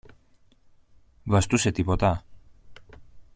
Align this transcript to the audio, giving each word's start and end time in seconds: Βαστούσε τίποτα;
Βαστούσε 1.23 1.71
τίποτα; 1.71 2.23